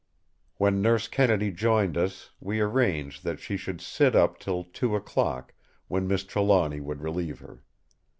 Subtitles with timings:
[0.57, 5.53] When Nurse Kennedy joined us, we arranged that she should sit up till two o'clock,
[5.89, 7.61] when Miss Trelawny would relieve her.